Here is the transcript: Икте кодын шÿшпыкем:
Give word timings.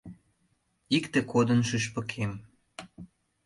Икте 0.97 1.19
кодын 1.31 1.59
шÿшпыкем: 1.69 2.31